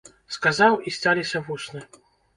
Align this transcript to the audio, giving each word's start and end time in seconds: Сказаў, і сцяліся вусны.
Сказаў, 0.35 0.77
і 0.87 0.93
сцяліся 0.95 1.43
вусны. 1.51 1.87